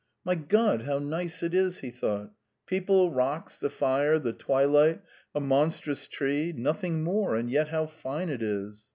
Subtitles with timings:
[0.25, 2.31] "My God, how nice it is!" he thought.
[2.65, 4.99] "People, rocks, the fire, the twilight,
[5.35, 8.89] a monstrous tree nothing more, and yet how fine it is!"